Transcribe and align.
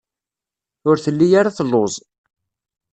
Ur 0.89 0.97
telli 1.03 1.27
ara 1.39 1.55
telluẓ. 1.57 1.93